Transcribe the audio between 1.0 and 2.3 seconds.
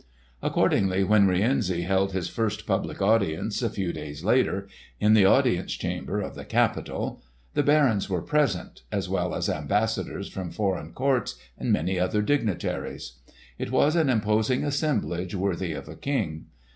when Rienzi held his